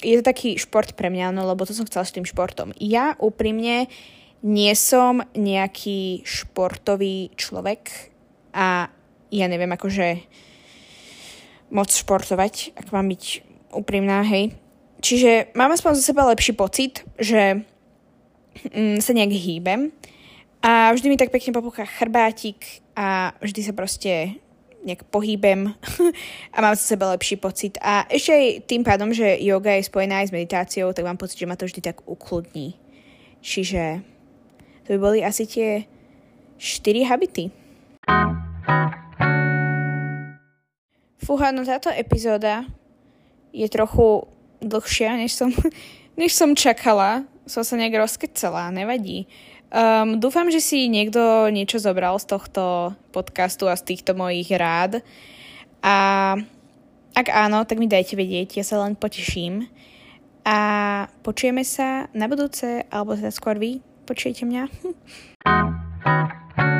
[0.00, 2.70] je to taký šport pre mňa, no lebo to som chcela s tým športom.
[2.78, 3.90] Ja úprimne
[4.40, 8.14] nie som nejaký športový človek
[8.56, 8.88] a
[9.30, 10.24] ja neviem akože
[11.70, 13.24] moc športovať, ak mám byť
[13.76, 14.56] úprimná, hej.
[15.00, 17.64] Čiže mám aspoň za seba lepší pocit, že
[18.68, 19.88] mm, sa nejak hýbem
[20.60, 24.36] a vždy mi tak pekne popúcha chrbátik a vždy sa proste
[24.84, 25.72] nejak pohýbem
[26.54, 27.80] a mám sa sebe lepší pocit.
[27.80, 31.40] A ešte aj tým pádom, že yoga je spojená aj s meditáciou, tak mám pocit,
[31.40, 32.76] že ma to vždy tak ukludní.
[33.40, 34.04] Čiže
[34.84, 35.88] to by boli asi tie
[36.60, 37.48] 4 habity.
[41.20, 42.68] Fúha, no táto epizóda
[43.52, 44.28] je trochu
[44.60, 45.50] dlhšia, než som,
[46.20, 49.26] než som čakala, som sa nejak rozkecala, nevadí.
[49.70, 54.98] Um, dúfam, že si niekto niečo zobral z tohto podcastu a z týchto mojich rád.
[55.78, 56.34] A
[57.14, 59.70] ak áno, tak mi dajte vedieť, ja sa len poteším.
[60.42, 60.58] A
[61.22, 64.64] počujeme sa na budúce, alebo teda skôr vy počujete mňa.